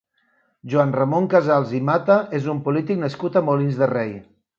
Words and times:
Joan 0.71 0.93
Ramon 0.99 1.27
Casals 1.33 1.73
i 1.79 1.81
Mata 1.89 2.15
és 2.39 2.47
un 2.55 2.61
polític 2.69 2.99
nascut 3.03 3.39
a 3.39 3.45
Molins 3.51 3.79
de 3.83 3.91
Rei. 3.93 4.17